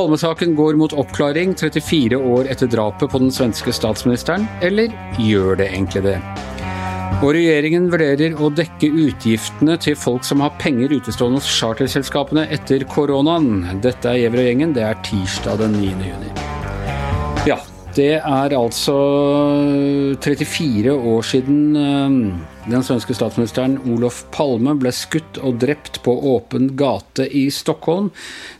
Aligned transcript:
Palmesaken 0.00 0.54
går 0.56 0.78
mot 0.80 0.92
oppklaring 0.96 1.50
34 1.60 2.16
år 2.16 2.46
etter 2.48 2.70
drapet 2.72 3.10
på 3.12 3.18
den 3.20 3.28
svenske 3.34 3.74
statsministeren, 3.76 4.46
eller 4.64 4.88
gjør 5.20 5.58
det 5.60 5.66
egentlig 5.74 6.02
det? 6.06 6.14
Og 7.20 7.34
regjeringen 7.36 7.90
vurderer 7.92 8.38
å 8.40 8.48
dekke 8.48 8.88
utgiftene 8.88 9.76
til 9.84 9.98
folk 10.00 10.24
som 10.24 10.40
har 10.40 10.56
penger 10.62 10.94
utestående 10.96 11.42
hos 11.42 11.52
charterselskapene 11.52 12.46
etter 12.56 12.86
koronaen. 12.88 13.66
Dette 13.84 14.14
er 14.14 14.22
Gjever 14.22 14.40
og 14.40 14.48
gjengen, 14.48 14.72
det 14.78 14.88
er 14.88 15.04
tirsdag 15.04 15.60
den 15.66 15.76
9. 15.82 15.92
juni. 16.14 16.49
Det 17.90 18.20
er 18.22 18.52
altså 18.54 18.94
34 20.22 20.92
år 20.94 21.24
siden 21.26 21.58
eh, 21.74 22.12
den 22.70 22.84
svenske 22.86 23.16
statsministeren 23.16 23.78
Olof 23.90 24.20
Palme 24.30 24.76
ble 24.78 24.92
skutt 24.94 25.40
og 25.42 25.58
drept 25.62 25.98
på 26.04 26.14
åpen 26.30 26.68
gate 26.78 27.26
i 27.34 27.48
Stockholm. 27.50 28.10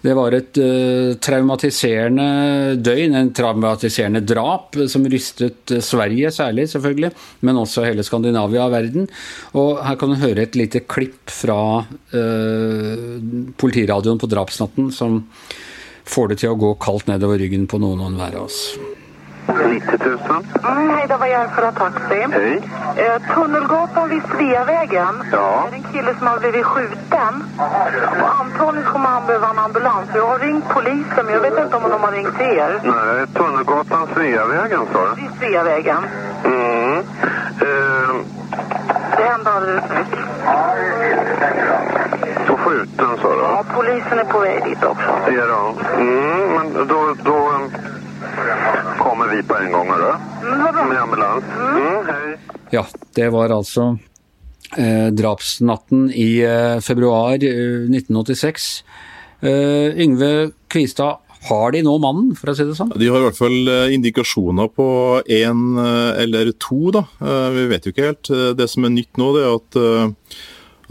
Det 0.02 0.16
var 0.19 0.35
et 0.35 0.59
uh, 0.59 1.15
traumatiserende 1.23 2.77
døgn, 2.80 3.15
en 3.19 3.33
traumatiserende 3.37 4.23
drap, 4.27 4.79
som 4.91 5.07
rystet 5.12 5.74
Sverige 5.85 6.33
særlig, 6.35 6.66
selvfølgelig, 6.73 7.12
men 7.47 7.60
også 7.60 7.85
hele 7.87 8.07
Skandinavia 8.07 8.66
og 8.66 8.74
verden. 8.74 9.10
Og 9.60 9.83
her 9.85 9.99
kan 10.01 10.10
du 10.10 10.21
høre 10.24 10.47
et 10.49 10.59
lite 10.59 10.83
klipp 10.91 11.30
fra 11.30 11.60
uh, 11.85 13.19
politiradioen 13.60 14.19
på 14.19 14.30
drapsnatten 14.33 14.91
som 14.97 15.23
får 16.10 16.33
det 16.33 16.41
til 16.43 16.55
å 16.55 16.59
gå 16.59 16.73
kaldt 16.83 17.12
nedover 17.12 17.38
ryggen 17.38 17.69
på 17.71 17.79
noen 17.79 18.02
og 18.02 18.10
enhver 18.10 18.41
av 18.41 18.49
oss. 18.49 18.65
90 19.47 19.99
000. 20.05 20.19
Mm, 20.65 20.91
hej, 20.91 21.07
det 21.09 21.17
var 21.17 21.27
jag 21.27 21.51
för 21.51 21.73
taxi. 21.73 22.27
Hej. 22.33 22.62
Eh, 22.97 23.35
Tunnelgatan 23.35 24.09
vid 24.09 24.23
Sveavägen. 24.37 25.23
Ja. 25.33 25.66
Det 25.71 25.77
är 25.77 25.79
en 25.79 25.93
kille 25.93 26.15
som 26.19 26.27
har 26.27 26.39
blivit 26.39 26.65
skjuten. 26.66 27.45
Och 28.23 28.41
antagligen 28.41 28.93
kommer 28.93 29.09
han 29.09 29.27
behöva 29.27 29.49
en 29.51 29.59
ambulans. 29.59 30.09
Jag 30.15 30.27
har 30.27 30.38
ringt 30.38 30.65
polisen, 30.69 31.24
men 31.24 31.35
jag 31.35 31.41
vet 31.41 31.59
inte 31.59 31.77
om 31.77 31.82
de 31.91 32.01
har 32.02 32.13
ringt 32.13 32.41
er. 32.41 32.80
Nej, 32.85 33.27
Tunnelgatan 33.27 34.09
Sveavägen 34.15 34.80
sa 34.93 35.09
du? 35.09 35.21
Vid 35.23 35.30
Sveavägen. 35.38 36.04
Mm. 36.45 36.99
Eh, 36.99 38.15
Det 39.16 39.25
hände 39.25 39.51
alldeles 39.51 39.85
nyss. 39.91 40.19
på 42.47 42.57
skjuten 42.57 43.09
sa 43.23 43.29
du? 43.29 43.41
Ja, 43.43 43.65
polisen 43.75 44.19
är 44.19 44.25
på 44.25 44.38
väg 44.38 44.65
dit 44.65 44.85
också. 44.85 45.10
Ja 45.32 45.47
då. 45.47 45.75
Mm, 46.01 46.49
men 46.57 46.87
då, 46.88 47.15
då 47.25 47.37
eh, 47.37 48.99
kommer 48.99 49.27
vi 49.27 49.43
på 49.43 49.50
en 49.65 49.73
gang, 49.73 49.89
vad 49.89 49.99
bra. 50.01 50.87
Med 50.89 51.01
ambulanse. 51.03 51.47
Mm, 51.57 52.07
hei. 52.07 52.37
Ja, 52.75 52.85
det 53.16 53.29
var 53.35 53.51
altså 53.55 53.87
eh, 54.79 55.09
drapsnatten 55.16 56.09
i 56.15 56.29
eh, 56.47 56.79
februar 56.85 57.35
eh, 57.35 57.88
1986. 57.91 58.71
Eh, 59.41 59.99
Yngve 60.05 60.51
Kvistad, 60.71 61.19
har 61.49 61.73
de 61.73 61.81
nå 61.87 61.95
mannen, 62.03 62.35
for 62.37 62.53
å 62.53 62.55
si 62.57 62.66
det 62.69 62.75
sånn? 62.77 62.91
De 63.01 63.07
har 63.09 63.23
i 63.23 63.25
hvert 63.31 63.38
fall 63.38 63.71
eh, 63.73 63.95
indikasjoner 63.97 64.69
på 64.77 64.87
én 65.25 65.62
eller 66.21 66.50
to, 66.61 66.91
da. 66.93 67.06
Eh, 67.25 67.47
Vi 67.56 67.66
vet 67.71 67.87
jo 67.88 67.94
ikke 67.94 68.09
helt. 68.11 68.31
Eh, 68.31 68.50
Det 68.59 68.69
som 68.69 68.84
er 68.84 68.93
nytt 68.93 69.16
nå, 69.21 69.31
det 69.38 69.47
er 69.47 69.55
at, 69.56 69.78
eh, 69.81 70.37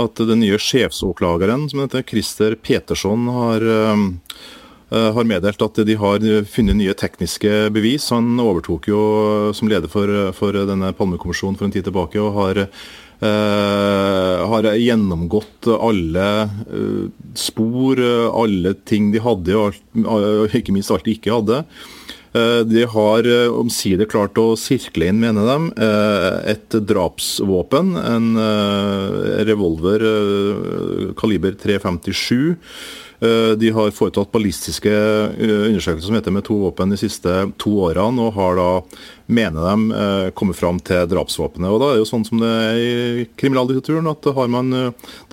at 0.05 0.23
den 0.31 0.41
nye 0.41 0.57
sjefsåklageren, 0.57 1.67
som 1.69 1.83
heter 1.83 2.01
Christer 2.07 2.55
Petersson, 2.57 3.27
har, 3.35 3.61
eh, 3.61 3.93
eh, 3.93 4.09
har 4.89 5.27
meddelt 5.29 5.61
at 5.61 5.81
de 5.85 5.95
har 6.01 6.23
funnet 6.49 6.77
nye 6.79 6.95
tekniske 6.97 7.67
bevis. 7.75 8.07
Han 8.15 8.39
overtok 8.41 8.87
jo 8.89 9.01
som 9.53 9.69
leder 9.69 9.91
for, 9.91 10.09
for 10.33 10.55
denne 10.65 10.89
Palmekommisjonen 10.97 11.59
for 11.59 11.67
en 11.67 11.75
tid 11.75 11.85
tilbake 11.85 12.17
og 12.23 12.33
har 12.39 12.63
eh, 12.63 14.49
har 14.49 14.69
gjennomgått 14.79 15.69
alle 15.77 16.27
eh, 16.47 17.05
spor, 17.37 17.99
eh, 18.01 18.27
alle 18.33 18.73
ting 18.87 19.11
de 19.13 19.21
hadde, 19.23 19.55
og 20.05 20.57
ikke 20.57 20.73
minst 20.75 20.91
alt 20.95 21.05
de 21.07 21.17
ikke 21.17 21.35
hadde. 21.37 21.63
Eh, 22.33 22.61
De 22.69 22.85
har 22.93 23.25
eh, 23.29 23.49
omsider 23.49 24.09
klart 24.09 24.37
å 24.41 24.55
sirkle 24.59 25.09
inn, 25.11 25.21
mener 25.21 25.45
de, 25.49 25.57
eh, 25.85 26.55
et 26.55 26.79
drapsvåpen. 26.89 27.93
En 27.97 28.31
eh, 28.37 29.43
revolver 29.49 30.05
eh, 30.05 31.13
kaliber 31.19 31.57
357. 31.59 32.57
Eh, 33.19 33.55
De 33.59 33.71
har 33.75 33.91
foretatt 33.91 34.31
ballistiske 34.31 34.91
eh, 34.91 35.65
undersøkelser 35.67 36.07
som 36.07 36.15
heter 36.15 36.33
med 36.35 36.45
to 36.47 36.55
våpen 36.61 36.93
de 36.93 36.99
siste 36.99 37.33
to 37.59 37.73
årene, 37.89 38.23
og 38.23 38.37
har 38.37 38.55
da, 38.59 38.69
mener 39.27 39.67
de, 39.67 39.99
eh, 39.99 40.29
kommet 40.39 40.59
fram 40.59 40.79
til 40.79 41.03
drapsvåpenet. 41.11 41.67
Og 41.67 41.81
da 41.81 41.89
er 41.89 41.99
det 41.99 42.05
jo 42.05 42.09
sånn 42.13 42.25
som 42.27 42.39
det 42.39 42.53
er 42.53 42.79
i 42.79 43.27
kriminaldiktaturen, 43.39 44.07
at 44.11 44.31
har 44.39 44.49
man 44.51 44.71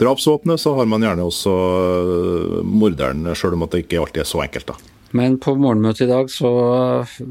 drapsvåpenet, 0.00 0.62
så 0.62 0.74
har 0.78 0.90
man 0.90 1.06
gjerne 1.06 1.26
også 1.30 1.54
morderen, 2.66 3.24
sjøl 3.38 3.54
om 3.56 3.66
at 3.66 3.74
det 3.74 3.86
ikke 3.86 4.02
alltid 4.02 4.24
er 4.24 4.30
så 4.34 4.42
enkelt. 4.42 4.74
da. 4.74 4.92
Men 5.16 5.36
på 5.38 5.54
morgenmøtet 5.54 6.08
i 6.08 6.10
dag 6.10 6.28
så 6.28 6.50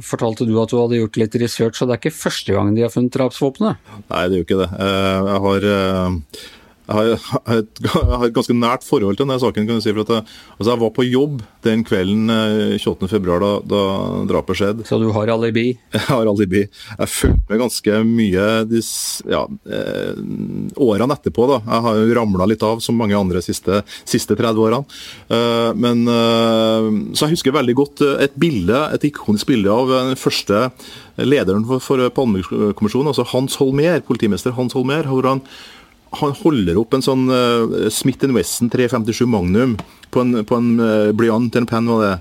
fortalte 0.02 0.48
du 0.48 0.56
at 0.62 0.72
du 0.72 0.78
hadde 0.80 1.02
gjort 1.02 1.20
litt 1.20 1.36
research, 1.42 1.82
og 1.82 1.90
det 1.90 1.98
er 1.98 2.02
ikke 2.06 2.18
første 2.24 2.56
gang 2.56 2.72
de 2.74 2.86
har 2.86 2.94
funnet 2.94 3.14
drapsvåpenet? 3.14 3.82
Nei, 4.08 4.24
det 4.32 4.38
er 4.38 4.40
jo 4.40 4.48
ikke 4.48 4.62
det. 4.64 4.70
Jeg 4.80 5.42
har, 5.46 5.68
jeg 7.10 7.18
har, 7.18 7.58
et, 7.58 8.34
ganske 8.36 8.56
nært 8.56 8.86
forhold 8.86 9.18
til 9.18 9.26
denne 9.26 9.40
saken. 9.42 9.66
kan 9.68 9.80
du 9.80 9.84
si, 9.84 9.94
for 9.94 10.06
at 10.06 10.14
jeg, 10.14 10.26
altså 10.58 10.72
jeg 10.72 10.82
var 10.84 10.94
på 10.94 11.06
jobb 11.08 11.42
den 11.66 11.84
kvelden 11.88 12.30
eh, 12.30 12.76
28.2, 12.78 13.20
da, 13.42 13.52
da 13.66 13.82
drapet 14.30 14.60
skjedde. 14.60 14.86
Så 14.86 15.00
du 15.02 15.08
har 15.16 15.32
alibi? 15.34 15.72
Jeg 15.96 16.04
har 16.10 16.30
alibi. 16.30 16.62
Jeg 16.68 17.10
fulgte 17.10 17.50
med 17.50 17.62
ganske 17.64 18.00
mye 18.06 18.46
de 18.70 18.82
ja, 19.32 19.42
eh, 19.66 20.20
årene 20.86 21.18
etterpå. 21.18 21.48
da. 21.50 21.60
Jeg 21.66 21.86
har 21.88 22.00
jo 22.02 22.18
ramla 22.20 22.50
litt 22.50 22.66
av, 22.66 22.84
som 22.86 22.98
mange 23.00 23.18
andre 23.18 23.42
siste, 23.42 23.82
siste 24.06 24.38
30 24.38 24.62
årene. 24.68 25.00
Eh, 25.34 25.72
men, 25.82 26.06
eh, 26.12 26.90
så 27.16 27.26
jeg 27.26 27.38
husker 27.40 27.56
veldig 27.56 27.78
godt 27.82 28.06
eh, 28.06 28.26
et 28.28 28.38
bilde, 28.40 28.84
et 28.94 29.10
ikonisk 29.10 29.50
bilde 29.50 29.74
av 29.74 29.90
eh, 29.90 30.12
den 30.12 30.20
første 30.20 30.68
lederen 31.26 31.66
for, 31.68 31.82
for 31.84 32.10
Palmekommisjonen, 32.14 33.10
altså 33.10 33.26
Hans 33.32 33.58
Holmer, 33.62 34.04
politimester 34.06 34.54
Hans 34.58 34.76
Holmer. 34.78 35.08
hvor 35.10 35.26
han 35.30 35.42
han 36.22 36.36
holder 36.42 36.80
opp 36.82 36.96
en 36.96 37.06
sånn 37.06 37.28
uh, 37.30 37.90
Smith 37.94 38.26
Wesson 38.36 38.72
357 38.74 39.26
Magnum 39.30 39.76
på 40.14 40.24
en, 40.24 40.42
på 40.48 40.60
en 40.60 40.70
uh, 40.80 41.12
blyant 41.16 41.50
eller 41.52 41.66
en 41.66 41.70
penn 41.70 41.92
var 41.92 42.04
det, 42.06 42.16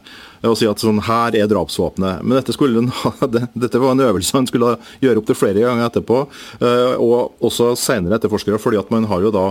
og 0.48 0.58
sier 0.58 0.74
at 0.74 0.82
sånn, 0.82 1.00
her 1.06 1.36
er 1.38 1.48
drapsvåpenet. 1.50 2.24
Men 2.24 2.38
dette, 2.40 2.54
skulle, 2.56 2.84
dette 3.64 3.80
var 3.82 3.94
en 3.94 4.04
øvelse 4.08 4.36
han 4.36 4.50
skulle 4.50 4.74
gjøre 5.04 5.22
opp 5.22 5.30
til 5.30 5.38
flere 5.38 5.64
ganger 5.64 5.88
etterpå, 5.88 6.24
uh, 6.60 6.94
og 6.98 7.44
også 7.44 7.72
senere 7.80 8.18
etterforskere, 8.18 8.60
fordi 8.62 8.82
at 8.82 8.92
man 8.94 9.08
har 9.10 9.24
jo 9.24 9.34
da 9.34 9.48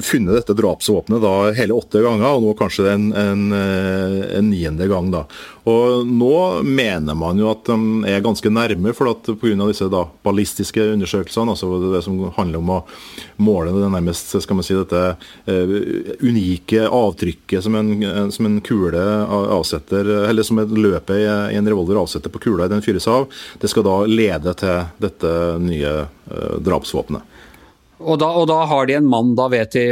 funnet 0.00 0.34
dette 0.34 0.54
drapsvåpenet 0.56 1.22
da 1.22 1.32
hele 1.56 1.76
åtte 1.76 2.00
ganger, 2.04 2.36
og 2.36 2.44
nå 2.44 2.54
kanskje 2.58 2.88
en, 2.92 3.06
en, 3.16 3.44
uh, 3.52 4.22
en 4.38 4.48
niende 4.50 4.88
gang. 4.88 5.10
da. 5.12 5.24
Og 5.66 6.06
Nå 6.06 6.62
mener 6.62 7.16
man 7.18 7.40
jo 7.40 7.48
at 7.50 7.66
de 7.66 8.10
er 8.10 8.24
ganske 8.24 8.50
nærme, 8.52 8.92
for 8.96 9.10
at 9.10 9.28
pga. 9.40 9.54
disse 9.66 9.88
da 9.92 10.04
ballistiske 10.26 10.84
undersøkelsene, 10.94 11.54
altså 11.54 11.92
det 11.92 12.02
som 12.04 12.20
handler 12.36 12.62
om 12.62 12.72
å 12.76 12.80
måle 13.42 13.74
det 13.74 13.90
nærmest 13.92 14.36
skal 14.42 14.60
man 14.60 14.66
si, 14.66 14.76
dette 14.76 15.16
eh, 15.50 15.74
unike 16.22 16.86
avtrykket 16.86 17.64
som 17.64 17.74
en, 17.78 18.30
som 18.32 18.46
en 18.46 18.60
kule 18.60 19.02
avsetter, 19.30 20.12
eller 20.28 20.46
som 20.46 20.60
et 20.62 20.76
løpet 20.76 21.24
i, 21.24 21.26
en 21.56 21.68
revolver 21.68 22.02
avsetter 22.02 22.32
på 22.32 22.44
kula 22.46 22.68
i 22.68 22.72
den 22.72 22.84
fyres 22.84 23.08
av, 23.10 23.26
det 23.60 23.72
skal 23.72 23.86
da 23.86 23.96
lede 24.06 24.54
til 24.60 24.84
dette 25.02 25.32
nye 25.62 25.96
eh, 26.04 26.54
drapsvåpenet. 26.62 27.35
Og 27.96 28.18
da, 28.20 28.26
og 28.28 28.44
da 28.50 28.58
har 28.68 28.88
de 28.88 28.96
en 28.98 29.06
mann, 29.08 29.30
da 29.38 29.46
vet 29.48 29.72
de 29.72 29.82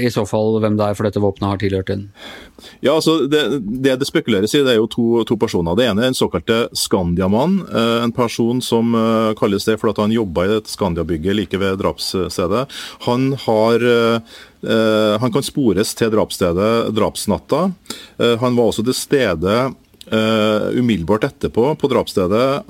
i 0.00 0.10
så 0.12 0.22
fall 0.24 0.56
hvem 0.62 0.78
det 0.78 0.86
er, 0.86 0.96
for 0.96 1.04
dette 1.04 1.20
våpenet 1.20 1.50
har 1.50 1.60
tilhørt 1.60 1.90
en 1.92 2.06
Ja, 2.80 2.94
altså 2.94 3.26
det, 3.28 3.42
det 3.84 3.98
det 4.00 4.08
spekuleres 4.08 4.54
i, 4.56 4.62
det 4.64 4.72
er 4.72 4.78
jo 4.78 4.88
to, 4.88 5.04
to 5.28 5.36
personer. 5.36 5.76
Det 5.76 5.84
ene 5.90 6.06
er 6.06 6.12
en 6.12 6.16
såkalte 6.16 6.70
Skandiamann. 6.72 7.58
eh, 7.68 7.98
En 8.06 8.14
person 8.16 8.62
som 8.64 8.94
eh, 8.96 9.34
kalles 9.36 9.68
det 9.68 9.76
fordi 9.82 10.06
han 10.06 10.14
jobba 10.16 10.46
i 10.46 10.54
et 10.56 10.72
Skandia-bygget 10.72 11.36
like 11.36 11.60
ved 11.60 11.82
drapsstedet. 11.82 12.64
Han 13.04 13.34
har 13.44 13.84
eh, 13.92 14.40
han 15.20 15.32
kan 15.34 15.44
spores 15.44 15.92
til 15.98 16.08
drapsstedet 16.14 16.94
drapsnatta. 16.96 17.66
Han 18.40 18.56
var 18.56 18.70
også 18.70 18.80
til 18.86 18.96
stede 18.96 19.56
umiddelbart 20.08 21.26
etterpå 21.28 21.66
på 21.76 21.90
drapsstedet 21.92 22.64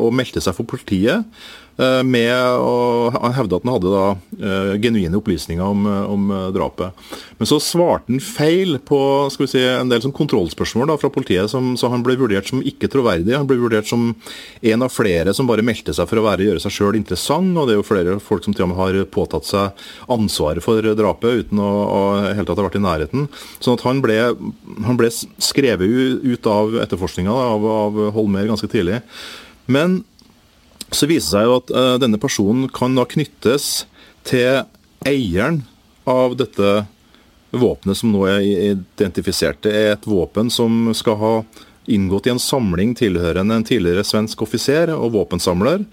og 0.00 0.16
meldte 0.16 0.40
seg 0.40 0.56
for 0.56 0.64
politiet. 0.64 1.28
Eh, 1.78 2.02
Med, 2.06 2.32
å 2.60 3.10
hevde 3.36 3.58
at 3.58 3.66
han 3.66 3.74
hadde 3.74 3.92
da 3.92 4.04
eh, 4.40 4.72
genuine 4.82 5.18
opplysninger 5.18 5.64
om, 5.64 5.86
eh, 5.90 6.12
om 6.12 6.32
drapet. 6.54 7.06
Men 7.38 7.50
så 7.50 7.58
svarte 7.62 8.12
han 8.12 8.22
feil 8.22 8.78
på 8.84 8.98
skal 9.32 9.46
vi 9.46 9.50
si, 9.52 9.62
en 9.66 9.92
del 9.92 10.04
kontrollspørsmål 10.06 10.92
da, 10.92 10.98
fra 11.00 11.10
politiet, 11.12 11.50
som, 11.52 11.74
så 11.78 11.90
han 11.92 12.04
ble 12.06 12.18
vurdert 12.20 12.48
som 12.50 12.64
ikke 12.64 12.90
troverdig. 12.92 13.34
Han 13.36 13.48
ble 13.48 13.58
vurdert 13.60 13.88
som 13.88 14.08
en 14.60 14.86
av 14.86 14.92
flere 14.94 15.34
som 15.36 15.48
bare 15.48 15.64
meldte 15.66 15.94
seg 15.96 16.08
for 16.10 16.20
å 16.20 16.26
være, 16.26 16.46
gjøre 16.48 16.64
seg 16.64 16.76
sjøl 16.78 16.98
interessant. 16.98 17.56
og 17.56 17.68
Det 17.68 17.76
er 17.76 17.80
jo 17.80 17.88
flere 17.88 18.18
folk 18.22 18.46
som 18.46 18.56
til 18.56 18.68
og 18.68 18.72
med 18.72 18.80
har 18.80 19.00
påtatt 19.12 19.48
seg 19.48 19.86
ansvaret 20.12 20.64
for 20.64 20.82
drapet 20.96 21.46
uten 21.46 21.62
å, 21.62 21.70
å 21.86 22.02
helt 22.26 22.48
tatt 22.48 22.60
ha 22.60 22.68
vært 22.68 22.80
i 22.80 22.84
nærheten. 22.84 23.30
Sånn 23.60 23.78
at 23.78 23.86
han 23.86 24.02
ble, 24.04 24.20
han 24.86 24.98
ble 24.98 25.10
skrevet 25.12 26.22
ut 26.24 26.50
av 26.50 26.76
etterforskninga 26.86 27.32
av, 27.32 27.66
av 27.86 28.00
Holmer 28.16 28.48
ganske 28.48 28.70
tidlig. 28.70 29.02
Men 29.66 30.00
så 30.90 31.08
viser 31.08 31.16
det 31.16 31.30
seg 31.30 31.46
jo 31.48 31.56
at 31.60 31.72
uh, 31.74 31.94
denne 32.02 32.20
personen 32.22 32.68
kan 32.72 32.94
da 32.98 33.06
knyttes 33.08 33.86
til 34.26 34.62
eieren 35.06 35.62
av 36.06 36.36
dette 36.38 36.84
våpenet 37.56 37.98
som 37.98 38.12
nå 38.12 38.26
er 38.28 38.42
identifisert, 38.44 39.62
det 39.64 39.72
er 39.74 39.88
et 39.94 40.06
våpen 40.08 40.50
som 40.52 40.90
skal 40.96 41.18
ha 41.20 41.32
inngått 41.86 42.26
i 42.26 42.32
en 42.34 42.42
samling 42.42 42.94
tilhørende 42.98 43.54
en 43.54 43.66
tidligere 43.66 44.04
svensk 44.06 44.42
offiser 44.42 44.90
og 44.94 45.12
våpensamler, 45.14 45.84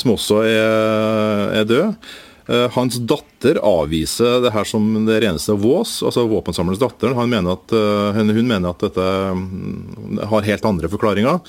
som 0.00 0.14
også 0.14 0.40
er, 0.48 1.58
er 1.60 1.66
død. 1.68 2.12
Eh, 2.46 2.68
hans 2.74 2.98
datter 3.06 3.58
avviser 3.62 4.40
det 4.42 4.52
her 4.54 4.66
som 4.66 4.86
det 5.06 5.20
reneste 5.22 5.54
vås, 5.58 6.00
altså 6.02 6.24
våpensamlerens 6.30 6.80
datter. 6.80 7.14
Mener 7.14 7.54
at, 7.54 7.74
eh, 7.76 8.18
hun 8.18 8.48
mener 8.48 8.72
at 8.72 8.82
dette 8.82 9.06
mm, 9.36 10.22
har 10.30 10.48
helt 10.48 10.66
andre 10.66 10.90
forklaringer. 10.90 11.40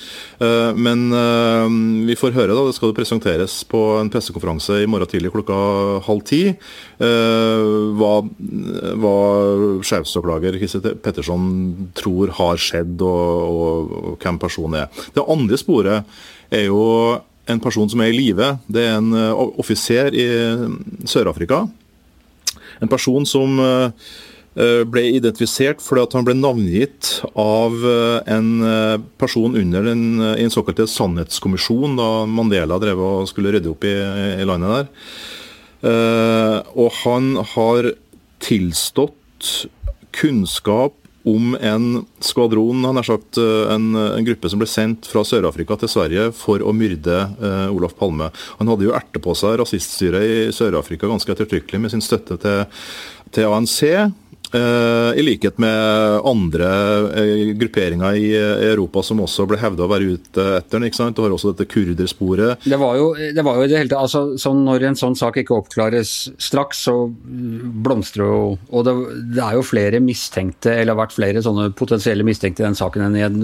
Eh, 0.44 0.72
men 0.78 1.06
vi 2.08 2.18
får 2.18 2.36
høre, 2.38 2.54
da. 2.54 2.68
Det 2.68 2.78
skal 2.78 2.96
presenteres 2.98 3.60
på 3.70 3.82
en 4.00 4.12
pressekonferanse 4.14 4.82
i 4.84 4.90
morgen 4.90 5.10
tidlig 5.10 5.34
klokka 5.34 5.58
halv 6.06 6.24
ti. 6.28 6.42
Hva, 7.04 8.14
hva 9.04 9.18
sjefsåklager 9.86 10.58
Christer 10.60 10.96
Petterson 11.04 11.92
tror 11.98 12.32
har 12.40 12.62
skjedd, 12.62 13.02
og, 13.02 13.50
og, 13.50 13.94
og 14.14 14.24
hvem 14.24 14.40
personen 14.42 14.84
er. 14.84 15.04
Det 15.16 15.26
andre 15.36 15.60
sporet 15.60 16.16
er 16.54 16.68
jo 16.70 16.82
en 17.50 17.62
person 17.64 17.90
som 17.92 18.04
er 18.04 18.12
i 18.12 18.18
live. 18.18 18.54
Det 18.72 18.84
er 18.88 19.00
en 19.00 19.10
uh, 19.16 19.48
offiser 19.60 20.16
i 20.16 20.28
Sør-Afrika. 21.10 21.64
En 22.84 22.92
person 22.92 23.26
som 23.28 23.60
uh, 23.60 23.90
ble 24.54 25.02
identifisert 25.18 25.82
fordi 25.82 26.06
han 26.14 26.28
ble 26.28 26.36
navngitt 26.38 27.08
av 27.42 27.74
en 28.30 28.50
person 29.18 29.56
under 29.58 29.88
den, 29.88 30.04
i 30.38 30.44
en 30.46 30.54
såkalt 30.54 30.84
sannhetskommisjon 30.94 31.96
da 31.98 32.10
Mandela 32.30 32.78
drev 32.78 33.02
og 33.02 33.32
skulle 33.32 33.56
rydde 33.56 33.72
opp 33.72 33.88
i, 33.90 33.96
i 34.38 34.46
landet 34.46 34.76
der. 34.78 35.90
Og 36.78 36.94
han 37.00 37.32
har 37.56 37.90
tilstått 38.46 39.50
kunnskap 40.14 41.03
om 41.24 41.54
en 41.62 42.06
skvadron, 42.20 42.84
han 42.86 43.00
har 43.00 43.08
sagt 43.08 43.38
eh, 43.38 43.74
en, 43.74 43.96
en, 43.96 44.26
gruppe 44.26 44.50
som 44.52 44.60
ble 44.60 44.68
sendt 44.68 45.08
fra 45.08 45.24
Sør-Afrika 45.28 45.78
til 45.80 45.92
Sverige 45.92 46.30
for 46.36 46.64
å 46.64 46.74
myrde 46.76 47.16
eh, 47.40 47.68
Olaf 47.72 47.96
Palme. 48.00 48.28
Han 48.60 48.72
hadde 48.72 48.90
jo 48.90 48.96
erte 48.98 49.22
på 49.24 49.36
seg 49.40 49.56
rasiststyret 49.62 50.28
i 50.28 50.36
Sør-Afrika 50.56 51.08
ganske 51.08 51.32
ettertrykkelig 51.32 51.86
med 51.86 51.96
sin 51.96 52.04
støtte 52.04 52.40
til, 52.44 52.66
til 53.32 53.56
ANC. 53.56 53.80
Eh, 54.54 55.20
I 55.20 55.24
likhet 55.26 55.58
med 55.58 56.22
andre 56.30 56.68
eh, 57.18 57.54
grupperinger 57.58 58.18
i 58.20 58.28
Europa 58.38 59.02
som 59.06 59.24
også 59.24 59.48
ble 59.50 59.58
hevda 59.58 59.88
å 59.88 59.90
være 59.90 60.14
ute 60.14 60.46
etter 60.60 60.78
den. 60.78 60.86
ikke 60.90 61.00
sant? 61.00 61.18
Du 61.18 61.24
har 61.26 61.34
også 61.34 61.54
dette 61.54 61.66
kurdersporet. 61.72 62.68
Det 62.70 62.78
var 62.78 63.00
jo, 63.00 63.08
det 63.18 63.46
var 63.46 63.58
jo 63.58 63.66
det 63.66 63.82
hele 63.82 63.90
tatt, 63.90 64.06
altså, 64.06 64.38
sånn 64.38 64.62
Når 64.64 64.88
en 64.92 65.00
sånn 65.00 65.18
sak 65.18 65.42
ikke 65.42 65.58
oppklares 65.58 66.14
straks, 66.38 66.86
så 66.86 66.96
blomstrer 67.10 68.30
jo 68.30 68.40
Og 68.70 68.86
det, 68.86 68.94
det, 69.34 69.42
er 69.44 69.58
jo 69.58 69.66
flere 69.66 70.02
mistenkte, 70.04 70.76
eller 70.76 70.94
har 70.94 71.04
vært 71.04 71.18
flere 71.18 71.44
sånne 71.44 71.72
potensielle 71.78 72.26
mistenkte 72.28 72.64
i 72.64 72.68
den 72.68 72.78
saken 72.78 73.08
enn 73.08 73.18
i 73.18 73.26
en 73.26 73.40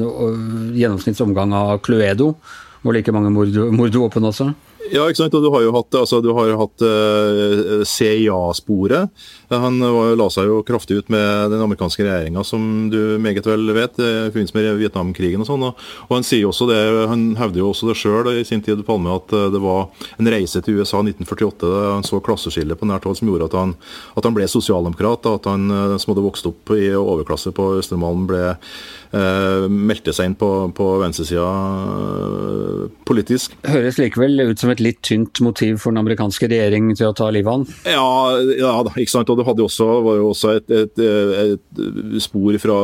gjennomsnittsomgang 0.78 1.54
av 1.58 1.80
Cluedo, 1.86 2.36
hvor 2.84 2.96
like 2.96 3.14
mange 3.16 3.34
mordvåpen 3.34 4.30
også. 4.30 4.52
Ja, 4.90 5.04
ikke 5.06 5.20
sant? 5.20 5.36
og 5.36 5.44
du 5.44 5.50
har 5.54 5.66
jo 5.66 5.74
hatt, 5.76 5.96
altså, 6.00 6.22
hatt 6.24 6.84
uh, 6.86 7.82
CIA-sporet. 7.86 9.12
Han 9.52 9.80
var, 9.82 10.14
la 10.18 10.28
seg 10.32 10.48
jo 10.50 10.62
kraftig 10.66 11.00
ut 11.02 11.12
med 11.14 11.52
den 11.54 11.62
amerikanske 11.62 12.06
regjeringa, 12.06 12.44
som 12.48 12.90
du 12.92 13.18
meget 13.22 13.48
vel 13.50 13.74
vet, 13.76 13.98
i 14.00 14.30
forbindelse 14.30 14.58
med 14.58 14.80
Vietnamkrigen 14.80 15.44
og 15.44 15.50
sånn. 15.50 15.66
Og, 15.68 15.84
og, 16.08 16.14
han 16.16 16.26
sier 16.28 16.48
også 16.50 16.70
det, 16.70 16.80
han 17.12 17.26
hevder 17.40 17.64
jo 17.64 17.72
også 17.74 17.90
det 17.90 17.98
sjøl 18.00 18.32
i 18.32 18.46
sin 18.48 18.64
tid, 18.66 18.84
Palme, 18.88 19.12
at 19.20 19.34
eh, 19.36 19.50
det 19.54 19.62
var 19.64 19.90
en 20.22 20.32
reise 20.32 20.62
til 20.64 20.80
USA 20.80 21.02
1948 21.04 21.70
da 21.70 21.82
han 21.96 22.08
så 22.08 22.22
klasseskillet 22.24 22.80
på 22.80 22.88
nært 22.90 23.08
hold 23.10 23.20
som 23.20 23.30
gjorde 23.30 23.50
at 23.50 23.58
han, 23.58 23.76
at 24.20 24.26
han 24.28 24.38
ble 24.38 24.48
sosialdemokrat. 24.50 25.28
At 25.30 25.50
han 25.50 25.68
eh, 25.74 25.98
som 26.00 26.14
hadde 26.14 26.26
vokst 26.26 26.50
opp 26.50 26.74
i 26.78 26.92
overklasse 26.96 27.54
på 27.56 27.72
Østermalm, 27.80 28.28
ble 28.30 28.44
uh, 28.54 29.66
meldte 29.70 30.14
seg 30.16 30.30
inn 30.30 30.38
på, 30.40 30.50
på 30.76 30.88
venstresida 31.02 31.46
uh, 31.46 32.84
politisk. 33.08 33.56
Høres 33.68 34.00
likevel 34.02 34.52
ut 34.52 34.62
som 34.62 34.69
et 34.74 34.84
litt 34.84 35.02
tynt 35.06 35.40
motiv 35.44 35.80
for 35.84 35.94
den 35.94 36.02
amerikanske 36.02 36.50
regjering 36.52 36.92
til 36.98 37.10
å 37.10 37.16
ta 37.18 37.30
livet 37.34 37.50
av 37.50 37.60
han? 37.60 37.66
Ja, 37.88 38.40
ja 38.60 38.74
ikke 38.90 39.14
sant. 39.14 39.32
Og 39.32 39.40
det 39.40 39.46
hadde 39.48 39.66
også, 39.66 39.88
var 40.06 40.20
jo 40.20 40.30
også 40.32 40.54
et, 40.58 40.74
et, 40.74 41.02
et, 41.04 41.82
spor 42.24 42.56
fra 42.62 42.78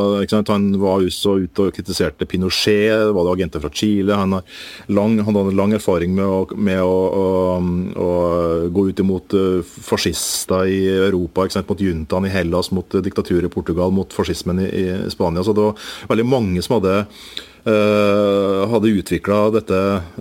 Han 0.51 0.67
var 0.81 1.03
også 1.03 1.37
ute 1.45 1.67
og 1.67 1.75
kritiserte 1.75 2.27
Pinochet, 2.29 3.11
var 3.15 3.27
det 3.27 3.35
agenter 3.35 3.63
fra 3.63 3.71
Chile. 3.73 4.17
Han, 4.17 4.39
lang, 4.87 5.17
han 5.25 5.39
hadde 5.39 5.55
lang 5.57 5.75
erfaring 5.77 6.15
med, 6.17 6.25
å, 6.25 6.43
med 6.55 6.81
å, 6.83 6.95
å, 7.23 7.25
å, 8.05 8.11
gå 8.75 8.87
ut 8.89 9.03
imot 9.03 9.35
eh, 9.37 9.59
fascister 9.63 10.69
i 10.71 10.81
Europa, 11.07 11.47
mot 11.67 11.81
juntaen 11.81 12.29
i 12.29 12.33
Hellas, 12.33 12.71
mot 12.75 12.99
diktaturet 13.05 13.49
i 13.49 13.53
Portugal, 13.53 13.93
mot 13.95 14.13
fascismen 14.13 14.63
i, 14.65 14.69
i 14.69 15.11
Spania. 15.13 15.43
Så 15.45 15.55
det 15.55 15.67
var 15.67 15.91
veldig 16.11 16.29
mange 16.29 16.63
som 16.65 16.79
hadde 16.79 17.03
hadde 17.65 18.91
utvikla 18.93 19.49
dette 19.55 19.77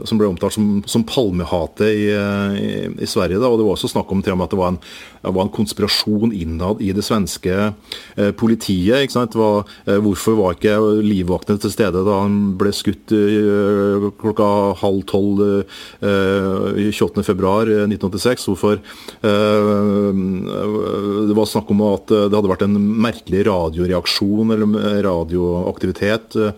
som 0.09 0.17
ble 0.17 0.31
omtalt 0.31 0.55
som, 0.55 0.79
som 0.89 1.03
palmehatet 1.05 1.91
i, 1.91 2.07
i, 2.09 2.89
i, 2.97 3.07
Sverige. 3.09 3.37
Da, 3.41 3.49
og 3.51 3.59
Det 3.61 3.67
var 3.67 3.75
også 3.77 3.89
snakk 3.93 4.09
om 4.13 4.23
til 4.25 4.33
og 4.33 4.39
med 4.41 4.47
at 4.49 4.53
det 4.55 4.61
var 4.61 4.71
en, 4.73 4.79
det 5.25 5.35
var 5.37 5.45
en 5.45 5.53
konspirasjon 5.53 6.33
innad 6.37 6.77
i 6.85 6.93
det 6.97 7.05
svenske 7.05 7.53
eh, 7.53 8.33
politiet. 8.37 9.03
ikke 9.05 9.17
sant? 9.17 9.37
Var, 9.37 9.65
eh, 9.89 10.01
hvorfor 10.05 10.33
var 10.39 10.53
ikke 10.57 10.75
livvaktene 11.05 11.59
til 11.61 11.73
stede 11.75 12.05
da 12.07 12.15
han 12.23 12.35
ble 12.61 12.73
skutt 12.75 13.09
klokka 14.21 14.49
halv 14.81 15.03
tolv 15.11 15.39
28.2.1986? 16.01 18.47
Hvorfor 18.49 18.75
Det 21.25 21.35
var 21.37 21.47
snakk 21.49 21.69
om 21.73 21.81
at 21.91 22.07
det 22.09 22.33
hadde 22.33 22.53
vært 22.53 22.67
en 22.67 22.77
merkelig 23.05 23.43
radioreaksjon 23.49 24.49
eller 24.55 24.67
radioaktivitet 25.05 26.35
Eh, 26.35 26.53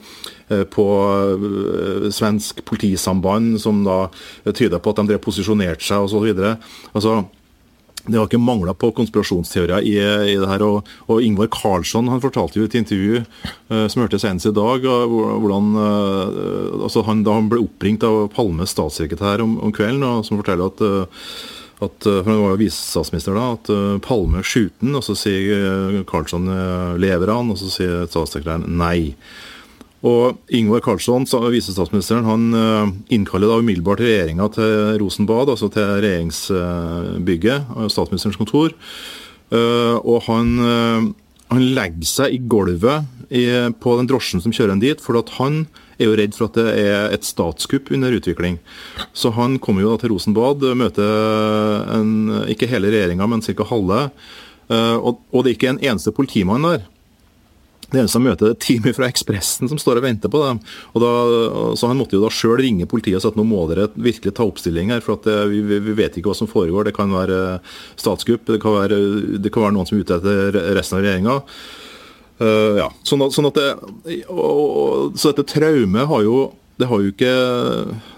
på 0.48 0.86
eh, 1.06 2.10
svensk 2.14 2.64
politisamband, 2.68 3.60
som 3.62 3.82
da 3.86 4.06
tyder 4.52 4.78
på 4.82 4.94
at 4.94 5.02
de 5.08 5.18
posisjonerte 5.22 5.84
seg 5.86 6.06
osv. 6.06 6.28
Altså, 6.92 7.24
det 8.06 8.18
har 8.20 8.28
ikke 8.28 8.38
mangla 8.38 8.74
på 8.78 8.92
konspirasjonsteorier 8.94 9.82
i, 9.82 9.96
i, 9.98 10.36
det 10.38 10.48
her. 10.50 10.62
Og, 10.62 10.86
og 11.10 11.24
Ingvar 11.24 11.50
Karlsson 11.52 12.10
han 12.12 12.22
fortalte 12.22 12.60
jo 12.60 12.66
i 12.66 12.70
et 12.70 12.78
intervju 12.78 13.22
uh, 13.22 13.86
som 13.90 14.04
hørte 14.04 14.20
senest 14.22 14.50
i 14.50 14.54
dag, 14.54 14.86
hvordan 14.86 15.72
uh, 15.74 16.86
altså 16.86 17.02
han, 17.08 17.24
da 17.26 17.34
han 17.34 17.50
ble 17.50 17.64
oppringt 17.64 18.06
av 18.06 18.28
Palmes 18.36 18.74
statssekretær 18.76 19.42
om, 19.44 19.58
om 19.58 19.74
kvelden, 19.74 20.06
og 20.06 20.26
som 20.28 20.38
forteller 20.38 20.70
at 20.70 20.86
uh, 20.86 21.30
at, 21.76 22.06
for 22.06 22.24
Han 22.24 22.38
var 22.40 22.54
jo 22.54 22.60
visestatsminister 22.62 23.34
da, 23.36 23.50
at 23.52 23.68
Palme 24.00 24.40
skjuter, 24.40 24.78
han, 24.80 24.94
og 24.96 25.02
så 25.04 25.12
sier 25.12 25.98
Karlsson 26.08 26.48
lever 26.96 27.28
han, 27.28 27.50
og 27.52 27.58
så 27.60 27.68
sier 27.68 28.06
statssekretæren 28.08 28.64
nei. 28.80 29.12
Og 30.06 30.54
Ingvar 30.54 30.82
Karlsson, 30.84 31.26
visestatsministeren, 31.50 32.26
han 32.28 32.46
eh, 32.54 32.90
innkaller 33.16 33.50
da 33.50 33.58
umiddelbart 33.62 34.02
regjeringa 34.04 34.46
til 34.54 35.00
Rosenbad, 35.02 35.50
altså 35.50 35.70
til 35.72 35.88
regjeringsbygget, 36.04 37.72
statsministerens 37.90 38.38
kontor. 38.38 38.76
Eh, 39.50 39.96
og 39.98 40.22
han, 40.28 40.52
eh, 40.62 41.08
han 41.54 41.66
legger 41.78 42.10
seg 42.10 42.36
i 42.36 42.40
gulvet 42.42 43.12
på 43.82 43.92
den 43.98 44.06
drosjen 44.06 44.38
som 44.38 44.52
kjører 44.54 44.76
han 44.76 44.82
dit, 44.82 45.00
for 45.02 45.18
han 45.40 45.64
er 45.98 46.06
jo 46.06 46.16
redd 46.20 46.36
for 46.36 46.46
at 46.46 46.58
det 46.60 46.66
er 46.78 47.14
et 47.16 47.26
statskupp 47.26 47.90
under 47.90 48.14
utvikling. 48.14 48.60
Så 49.10 49.32
han 49.34 49.56
kommer 49.58 49.82
jo 49.82 49.96
da 49.96 50.04
til 50.04 50.12
Rosenbad, 50.12 50.62
møter 50.78 51.88
en, 51.96 52.12
ikke 52.46 52.68
hele 52.70 52.92
regjeringa, 52.94 53.26
men 53.26 53.42
ca. 53.42 53.66
halve. 53.66 54.04
Og 54.70 55.40
det 55.40 55.48
er 55.48 55.56
ikke 55.56 55.72
en 55.72 55.82
eneste 55.82 56.14
politimann 56.14 56.68
der. 56.68 56.86
Det 57.86 58.00
eneste 58.00 58.18
han 58.18 58.26
møter, 58.26 58.50
er 58.50 58.56
et 58.56 58.64
team 58.64 58.86
fra 58.96 59.06
Ekspressen 59.06 59.70
som 59.70 59.78
står 59.78 60.00
og 60.00 60.06
venter 60.08 60.32
på 60.32 60.40
dem. 60.42 60.60
Og 60.94 61.02
da, 61.04 61.12
så 61.78 61.90
Han 61.90 62.00
måtte 62.00 62.18
jo 62.18 62.24
da 62.24 62.32
sjøl 62.34 62.58
ringe 62.58 62.88
politiet 62.90 63.20
og 63.20 63.22
si 63.22 63.30
at 63.30 63.38
nå 63.38 63.46
må 63.46 63.62
dere 63.70 63.88
virkelig 63.94 64.34
ta 64.34 64.46
oppstilling 64.46 64.90
her. 64.94 65.04
For 65.04 65.20
det, 65.22 65.36
vi, 65.52 65.62
vi, 65.62 65.96
vet 65.96 66.18
ikke 66.18 66.32
hva 66.32 66.38
som 66.38 66.50
foregår. 66.50 66.88
Det 66.88 66.96
kan 66.96 67.14
være 67.14 67.60
statskupp, 67.94 68.46
det 68.50 68.60
kan 68.62 68.74
være, 68.74 69.00
det 69.38 69.52
kan 69.54 69.68
være 69.68 69.76
noen 69.78 69.88
som 69.88 69.98
er 69.98 70.06
ute 70.06 70.18
etter 70.18 70.60
resten 70.78 70.98
av 70.98 71.04
regjeringa. 71.06 71.40
Uh, 72.36 72.76
ja. 72.82 72.90
sånn 73.06 73.22
sånn 73.32 73.46
at 73.48 73.56
det, 73.56 73.68
så 75.16 75.30
dette 75.30 75.46
traumet 75.54 76.10
har 76.10 76.26
jo 76.26 76.40
det 76.76 76.84
har 76.90 77.00
jo 77.00 77.08
ikke 77.08 77.30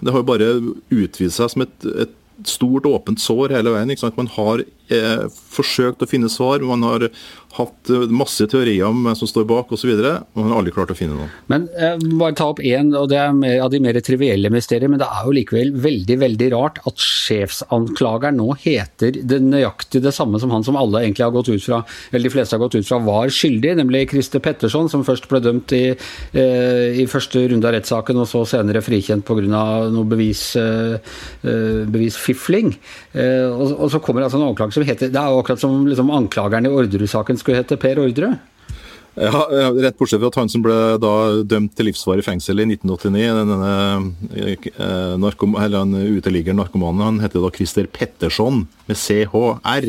Det 0.02 0.10
har 0.10 0.18
jo 0.18 0.26
bare 0.26 0.48
utvist 0.90 1.38
seg 1.38 1.52
som 1.52 1.62
et, 1.62 1.86
et 2.06 2.16
stort, 2.46 2.86
åpent 2.86 3.20
sår 3.22 3.54
hele 3.54 3.70
veien. 3.74 3.94
Man 4.16 4.30
har 4.34 4.64
eh, 4.94 5.26
forsøkt 5.28 6.02
å 6.04 6.08
finne 6.10 6.30
svar. 6.32 6.64
Man 6.66 6.84
har 6.86 7.08
hatt 7.56 7.90
eh, 7.92 8.06
masse 8.12 8.44
teorier 8.50 8.88
om 8.88 9.02
hvem 9.06 9.16
som 9.18 9.30
står 9.30 9.46
bak 9.48 9.72
osv., 9.74 9.90
og 9.98 10.38
man 10.38 10.52
har 10.52 10.60
aldri 10.60 10.74
klart 10.74 10.92
å 10.92 10.98
finne 10.98 11.16
noe. 11.16 11.28
Men 11.50 11.66
eh, 11.78 11.96
bare 12.20 12.36
ta 12.38 12.48
opp 12.52 12.62
én, 12.64 12.92
av 12.94 13.08
de 13.08 13.80
mer 13.82 14.00
trivielle 14.04 14.52
mysterier, 14.52 14.90
men 14.90 15.00
det 15.00 15.08
er 15.08 15.26
jo 15.26 15.34
likevel 15.36 15.72
veldig 15.88 16.18
veldig 16.22 16.50
rart 16.54 16.80
at 16.88 17.02
sjefsanklageren 17.02 18.38
nå 18.38 18.52
heter 18.62 19.20
det 19.28 19.40
nøyaktig 19.44 20.02
det 20.04 20.14
samme 20.16 20.40
som 20.40 20.52
han 20.54 20.66
som 20.66 20.78
alle 20.78 21.02
egentlig 21.04 21.26
har 21.26 21.34
gått 21.34 21.50
ut 21.50 21.64
fra, 21.64 21.82
eller 22.12 22.28
de 22.28 22.34
fleste 22.34 22.56
har 22.56 22.62
gått 22.62 22.78
ut 22.78 22.88
fra 22.88 23.00
var 23.04 23.32
skyldig, 23.32 23.74
nemlig 23.80 24.06
Christer 24.12 24.42
Petterson, 24.44 24.90
som 24.92 25.06
først 25.06 25.28
ble 25.30 25.42
dømt 25.44 25.74
i, 25.76 25.84
eh, 25.92 27.00
i 27.02 27.08
første 27.10 27.46
runde 27.50 27.68
av 27.68 27.76
rettssaken, 27.76 28.22
og 28.22 28.30
så 28.30 28.44
senere 28.48 28.84
frikjent 28.84 29.26
pga. 29.26 29.36
noe 29.48 30.04
bevis, 30.08 30.56
eh, 30.56 30.98
eh, 31.44 31.84
bevisfifling. 31.88 32.72
Eh, 33.14 33.46
og, 33.48 33.74
og, 33.78 33.90
så 33.92 34.00
kommer 34.02 34.24
altså 34.24 34.40
en 34.40 34.48
anklage 34.48 34.77
som 34.78 34.86
heter 34.88 35.10
Det 35.12 35.20
er 35.20 35.32
jo 35.32 35.42
akkurat 35.42 35.62
som 35.62 35.82
liksom, 35.88 36.14
anklageren 36.14 36.68
i 36.68 36.72
Orderud-saken 36.72 37.40
skulle 37.40 37.60
hete 37.60 37.78
Per 37.80 38.00
Ordre. 38.04 38.36
Ja, 39.18 39.40
Rett 39.74 39.98
bortsett 39.98 40.20
fra 40.20 40.28
at 40.30 40.36
han 40.38 40.50
som 40.52 40.62
ble 40.62 40.76
da 41.02 41.12
dømt 41.48 41.72
til 41.74 41.88
livsvarig 41.88 42.22
fengsel 42.22 42.62
i 42.62 42.68
1989, 42.76 43.24
denne 43.50 43.70
eh, 44.38 45.14
narkom, 45.18 45.56
eller 45.58 45.90
uteliggeren 46.18 46.60
narkomanen, 46.60 47.02
han 47.02 47.22
heter 47.24 47.42
da 47.42 47.50
Christer 47.54 47.88
Petterson 47.90 48.66
med 48.86 49.00
CHR. 49.00 49.88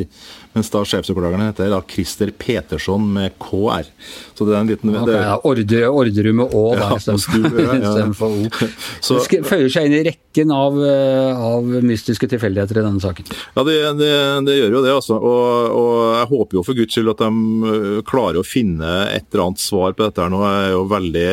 Mens 0.60 0.72
da 0.74 0.82
sjefsøkoklageren 0.84 1.46
heter 1.48 1.70
da 1.72 1.80
Christer 1.88 2.34
Petersson 2.36 3.06
med 3.16 3.38
KR. 3.40 3.88
Så 4.36 4.44
det 4.44 4.58
er 4.58 4.60
en 4.60 4.68
liten 4.68 4.92
okay, 4.92 5.16
ja, 5.16 5.38
Ordre, 5.48 5.80
ordre 5.88 6.34
med 6.36 6.56
Å 6.56 6.64
ja, 6.76 6.90
istedenfor 6.98 7.62
ja. 7.64 8.10
O. 8.28 8.50
Så, 9.06 9.22
det 9.32 9.40
føyer 9.48 9.72
seg 9.72 9.88
inn 9.88 9.96
i 10.02 10.04
rekken 10.10 10.52
av, 10.52 10.76
eh, 10.84 11.40
av 11.48 11.72
mystiske 11.86 12.28
tilfeldigheter 12.34 12.82
i 12.82 12.84
denne 12.84 13.00
saken. 13.04 13.32
Ja, 13.56 13.64
det, 13.64 13.78
det, 14.02 14.12
det 14.50 14.58
gjør 14.58 14.76
jo 14.76 14.84
det, 14.84 14.94
altså. 14.98 15.16
Og, 15.16 15.80
og, 15.80 15.96
jeg 16.18 16.30
håper 16.34 16.60
jo 16.60 16.66
for 16.68 16.82
guds 16.82 16.98
skyld 16.98 17.14
at 17.14 17.24
de 17.24 17.72
eh, 17.72 18.00
klarer 18.10 18.42
å 18.42 18.48
finne 18.48 18.94
et 19.14 19.30
eller 19.32 19.48
annet 19.48 19.64
svar 19.64 19.96
på 19.96 20.04
dette. 20.04 20.26
her 20.26 20.34
nå. 20.34 20.44
Jeg 20.44 20.68
er 20.68 20.76
jo 20.76 20.86
veldig 20.92 21.30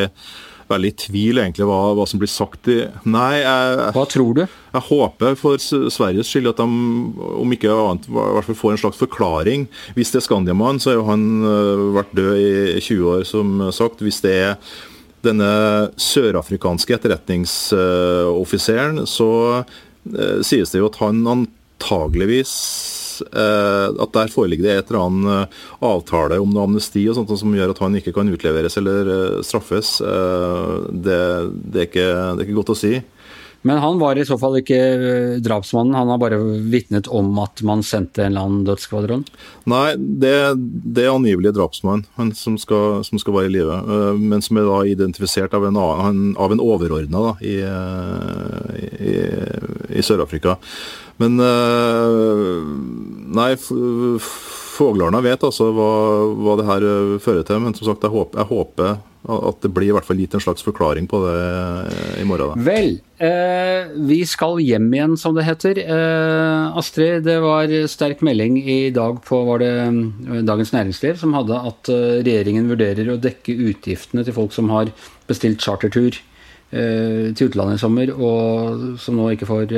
veldig 0.71 0.89
i 0.91 0.97
tvil 1.03 1.41
egentlig 1.41 1.67
hva, 1.67 1.79
hva 1.97 2.05
som 2.09 2.19
blir 2.21 2.31
sagt. 2.31 2.67
I, 2.71 2.77
nei, 3.07 3.39
jeg, 3.41 3.91
Hva 3.95 4.05
tror 4.11 4.31
du? 4.37 4.43
Jeg 4.47 4.83
håper 4.89 5.37
for 5.39 5.61
Sveriges 5.61 6.29
skyld 6.31 6.51
at 6.51 6.59
de 6.61 6.67
om 6.67 7.55
ikke 7.55 7.71
annet, 7.73 8.09
i 8.09 8.13
hvert 8.17 8.47
fall 8.49 8.59
får 8.61 8.75
en 8.75 8.83
slags 8.83 9.01
forklaring. 9.01 9.61
Hvis 9.97 10.11
det 10.13 10.21
er 10.21 10.27
Skandiamann, 10.27 10.81
så 10.83 10.91
har 10.91 10.99
jo 10.99 11.07
han 11.09 11.23
uh, 11.45 11.87
vært 11.97 12.13
død 12.17 12.33
i 12.43 12.81
20 12.83 13.11
år, 13.15 13.21
som 13.27 13.47
sagt. 13.75 14.03
Hvis 14.05 14.21
det 14.25 14.35
er 14.35 14.53
denne 15.25 15.51
sørafrikanske 15.99 16.93
etterretningsoffiseren, 16.99 18.95
så 19.09 19.31
uh, 19.63 20.39
sies 20.45 20.69
det 20.71 20.79
jo 20.83 20.91
at 20.91 21.01
han 21.01 21.17
antageligvis 21.33 22.53
Eh, 22.57 22.86
at 23.27 24.13
der 24.15 24.31
foreligger 24.33 24.67
det 24.67 24.75
et 24.77 24.91
eller 24.91 25.03
annet 25.05 25.33
eh, 25.33 25.59
avtale 25.87 26.39
om 26.41 26.53
noe 26.53 26.67
amnesti 26.67 27.05
og 27.09 27.17
sånt 27.17 27.33
som 27.39 27.55
gjør 27.55 27.73
at 27.73 27.83
han 27.83 27.97
ikke 27.99 28.15
kan 28.15 28.31
utleveres 28.31 28.79
eller 28.81 29.13
eh, 29.13 29.43
straffes. 29.45 29.97
Det, 29.97 31.19
det, 31.51 31.79
er, 31.79 31.85
ikke, 31.87 32.07
det 32.07 32.41
er 32.41 32.47
ikke 32.47 32.59
godt 32.61 32.75
å 32.75 32.81
si. 32.81 32.97
Men 33.65 33.81
han 33.81 33.97
var 33.99 34.15
i 34.15 34.23
så 34.25 34.37
fall 34.39 34.59
ikke 34.59 34.77
drapsmannen, 35.43 35.95
han 35.97 36.11
har 36.13 36.19
bare 36.21 36.37
vitnet 36.71 37.09
om 37.11 37.31
at 37.41 37.59
man 37.67 37.81
sendte 37.83 38.23
en 38.23 38.29
eller 38.29 38.45
annen 38.45 38.67
dødsskvadron? 38.67 39.25
Nei, 39.67 39.97
det, 39.97 40.35
det 40.85 41.07
er 41.07 41.15
angivelig 41.15 41.55
drapsmannen 41.57 42.31
som 42.37 42.55
skal, 42.61 43.01
som 43.07 43.19
skal 43.19 43.35
være 43.35 43.49
i 43.49 43.55
live, 43.57 43.79
men 44.21 44.45
som 44.45 44.61
er 44.61 44.69
da 44.69 44.77
identifisert 44.93 45.57
av 45.57 45.67
en, 45.67 45.81
av 45.81 46.53
en 46.53 46.63
overordna 46.63 47.33
i, 47.41 47.57
i, 49.01 49.17
i 49.97 50.05
Sør-Afrika. 50.05 50.55
Men 51.21 51.39
eh, 51.41 52.63
nei, 53.37 53.51
fuglearna 54.77 55.21
vet 55.25 55.45
altså 55.47 55.71
hva, 55.73 55.91
hva, 56.37 56.57
det 56.59 56.65
her 56.67 56.85
eh, 56.85 57.13
fører 57.23 57.45
til. 57.45 57.61
Men 57.63 57.75
som 57.77 57.89
sagt, 57.89 58.05
jeg 58.05 58.13
håper, 58.13 58.41
jeg 58.43 58.51
håper, 58.51 58.97
at 59.27 59.63
det 59.65 59.71
blir 59.75 59.89
i 59.89 59.95
hvert 59.95 60.05
fall 60.07 60.19
gitt 60.21 60.35
en 60.37 60.43
slags 60.43 60.63
forklaring 60.63 61.07
på 61.09 61.19
det 61.25 61.33
eh, 61.41 62.21
i 62.21 62.27
morgen. 62.27 62.53
Da. 62.53 62.67
Vel, 62.67 62.91
eh, 63.17 63.89
vi 64.09 64.19
skal 64.29 64.61
hjem 64.61 64.87
igjen, 64.93 65.15
som 65.19 65.33
det 65.35 65.47
heter. 65.47 65.81
Eh, 65.83 66.77
Astrid, 66.79 67.25
det 67.25 67.39
var 67.43 67.73
sterk 67.89 68.21
melding 68.25 68.59
i 68.61 68.79
dag 68.93 69.17
på 69.25 69.41
var 69.49 69.63
det 69.63 69.73
Dagens 70.47 70.73
Næringsliv 70.75 71.17
som 71.19 71.33
hadde 71.37 71.57
at 71.71 71.91
regjeringen 72.21 72.69
vurderer 72.69 73.09
å 73.13 73.21
dekke 73.21 73.57
utgiftene 73.71 74.25
til 74.27 74.37
folk 74.37 74.53
som 74.55 74.69
har 74.73 74.93
bestilt 75.27 75.65
chartertur 75.65 76.13
eh, 76.13 77.33
til 77.33 77.49
utlandet 77.49 77.81
i 77.81 77.83
sommer, 77.83 78.13
og 78.13 79.01
som 79.01 79.17
nå 79.17 79.33
ikke 79.33 79.49
får 79.49 79.75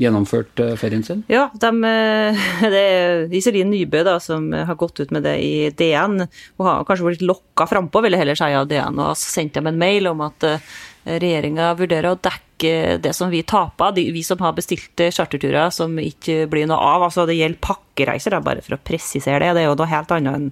gjennomført 0.00 0.60
eh, 0.60 0.74
ferien 0.80 1.04
sin? 1.04 1.22
Ja, 1.30 1.48
de, 1.54 1.70
eh, 1.88 2.44
det 2.74 2.82
er 2.82 3.34
Iselin 3.34 3.70
Nybø 3.72 4.02
da, 4.06 4.18
som 4.22 4.50
har 4.52 4.78
gått 4.80 5.00
ut 5.00 5.12
med 5.14 5.26
det 5.26 5.36
i 5.42 5.70
DN. 5.76 6.24
Hun 6.58 6.68
har 6.68 6.86
kanskje 6.88 7.10
blitt 7.10 7.26
lokka 7.26 7.68
frampå, 7.70 8.02
vil 8.04 8.16
jeg 8.16 8.24
heller 8.24 8.38
si, 8.38 8.50
av 8.56 8.68
DN. 8.70 8.98
Og 8.98 9.12
har 9.12 9.20
sendt 9.20 9.58
dem 9.58 9.70
en 9.70 9.80
mail 9.80 10.08
om 10.10 10.24
at 10.24 10.48
eh, 10.48 10.70
regjeringa 11.12 11.72
vurderer 11.78 12.12
å 12.12 12.20
dekke 12.20 12.98
det 13.02 13.10
som 13.18 13.32
vi 13.32 13.42
taper, 13.42 13.96
vi 14.14 14.22
som 14.22 14.38
har 14.44 14.54
bestilt 14.54 15.00
charterturer 15.10 15.72
som 15.74 15.96
ikke 15.98 16.46
blir 16.50 16.68
noe 16.70 16.78
av. 16.78 17.08
altså 17.08 17.26
Det 17.26 17.38
gjelder 17.38 17.62
pakkereiser, 17.64 18.38
bare 18.44 18.62
for 18.62 18.78
å 18.78 18.82
presisere 18.82 19.42
det. 19.42 19.56
Det 19.56 19.64
er 19.64 19.70
jo 19.70 19.78
noe 19.80 19.90
helt 19.90 20.14
annet 20.14 20.38
enn 20.38 20.50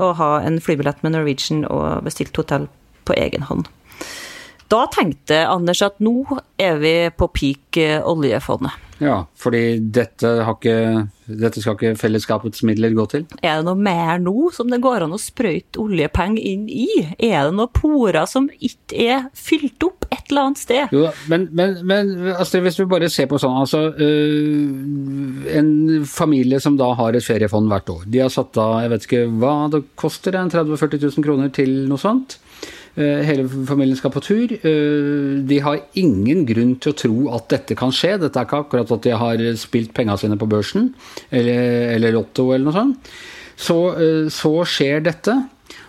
å 0.00 0.14
ha 0.16 0.28
en 0.40 0.54
flybillett 0.64 1.02
med 1.04 1.12
Norwegian 1.12 1.66
og 1.68 2.06
bestilt 2.06 2.38
hotell 2.40 2.70
på 3.04 3.18
egen 3.18 3.44
hånd. 3.50 3.66
Da 4.68 4.84
tenkte 4.92 5.46
Anders 5.48 5.80
at 5.84 5.96
nå 6.04 6.20
er 6.60 6.76
vi 6.82 6.94
på 7.16 7.30
peak 7.32 7.80
eh, 7.80 8.02
oljefondet. 8.04 8.84
Ja, 8.98 9.20
fordi 9.38 9.78
dette, 9.94 10.30
ikke, 10.42 10.74
dette, 11.30 11.60
skal 11.62 11.76
ikke 11.76 11.92
fellesskapets 12.00 12.64
midler 12.66 12.96
gå 12.96 13.04
til? 13.12 13.26
Er 13.46 13.60
det 13.60 13.68
noe 13.68 13.78
mer 13.78 14.18
nå 14.18 14.48
som 14.54 14.70
det 14.72 14.80
går 14.82 15.04
an 15.06 15.14
å 15.14 15.20
sprøyte 15.22 15.78
oljepenger 15.78 16.42
inn 16.42 16.64
i? 16.66 16.88
Er 17.14 17.46
det 17.46 17.54
noen 17.54 17.70
porer 17.70 18.26
som 18.26 18.48
ikke 18.58 18.98
er 18.98 19.28
fylt 19.38 19.86
opp 19.86 20.08
et 20.10 20.32
eller 20.32 20.48
annet 20.48 20.62
sted? 20.64 20.94
Jo, 20.94 21.06
men, 21.30 21.46
men, 21.54 21.78
men 21.86 22.10
Astrid, 22.34 22.66
hvis 22.66 22.80
vi 22.82 22.88
bare 22.90 23.10
ser 23.12 23.30
på 23.30 23.38
sånn, 23.38 23.60
altså 23.62 23.84
øh, 23.94 25.46
En 25.54 25.70
familie 26.08 26.58
som 26.60 26.76
da 26.80 26.90
har 26.98 27.14
et 27.14 27.24
feriefond 27.24 27.70
hvert 27.70 27.94
år. 27.94 28.02
De 28.10 28.24
har 28.24 28.34
satt 28.34 28.58
av, 28.58 28.80
jeg 28.82 28.92
vet 28.96 29.08
ikke 29.08 29.24
hva 29.38 29.54
det 29.76 29.84
koster, 30.00 30.34
30 30.34 30.74
000-40 30.74 31.06
000 31.06 31.28
kroner 31.28 31.54
til 31.54 31.84
noe 31.86 32.02
sånt. 32.02 32.40
Eh, 32.98 33.20
hele 33.22 33.44
familien 33.46 33.94
skal 33.98 34.10
på 34.10 34.22
tur. 34.26 34.52
Eh, 34.58 35.34
de 35.46 35.58
har 35.62 35.84
ingen 36.00 36.42
grunn 36.48 36.74
til 36.82 36.90
å 36.90 36.98
tro 36.98 37.18
at 37.36 37.46
dette 37.52 37.76
kan 37.78 37.92
skje. 37.94 38.16
Dette 38.18 38.40
er 38.40 38.48
ikke 38.48 38.62
akkurat 38.64 38.90
at 38.90 39.04
de 39.06 39.14
har 39.14 39.42
spilt 39.60 39.92
pengene 39.94 40.18
sine 40.18 40.38
på 40.40 40.48
børsen 40.50 40.90
eller, 41.30 41.94
eller 41.94 42.16
Lotto 42.16 42.50
eller 42.50 42.66
noe 42.66 42.74
sånt. 42.74 43.12
Så, 43.54 43.78
eh, 43.94 44.26
så 44.34 44.52
skjer 44.66 45.06
dette. 45.06 45.36